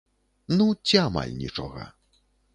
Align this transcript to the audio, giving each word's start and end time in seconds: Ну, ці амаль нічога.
Ну, 0.61 0.65
ці 0.91 0.95
амаль 1.03 1.37
нічога. 1.43 1.89